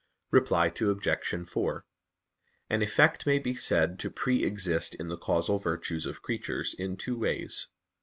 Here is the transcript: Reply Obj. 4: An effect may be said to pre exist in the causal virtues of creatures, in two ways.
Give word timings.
Reply 0.31 0.71
Obj. 0.81 1.47
4: 1.47 1.85
An 2.71 2.81
effect 2.81 3.27
may 3.27 3.37
be 3.37 3.53
said 3.53 3.99
to 3.99 4.09
pre 4.09 4.43
exist 4.43 4.95
in 4.95 5.09
the 5.09 5.15
causal 5.15 5.59
virtues 5.59 6.07
of 6.07 6.23
creatures, 6.23 6.73
in 6.73 6.97
two 6.97 7.19
ways. 7.19 7.67